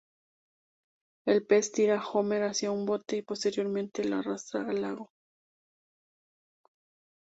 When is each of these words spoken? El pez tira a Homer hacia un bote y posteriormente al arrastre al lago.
El 1.27 1.45
pez 1.45 1.71
tira 1.71 1.99
a 1.99 2.03
Homer 2.03 2.41
hacia 2.41 2.71
un 2.71 2.87
bote 2.87 3.17
y 3.17 3.21
posteriormente 3.21 4.01
al 4.01 4.13
arrastre 4.13 4.61
al 4.61 4.81
lago. 4.81 5.11